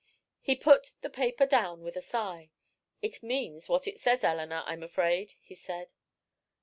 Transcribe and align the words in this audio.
He 0.41 0.55
put 0.55 0.93
the 1.01 1.11
paper 1.11 1.45
down 1.45 1.81
with 1.83 1.95
a 1.95 2.01
sigh. 2.01 2.49
"It 3.03 3.21
means 3.21 3.69
what 3.69 3.85
it 3.87 3.99
says, 3.99 4.23
Eleanor, 4.23 4.63
I'm 4.65 4.81
afraid," 4.81 5.35
he 5.39 5.53
said. 5.53 5.91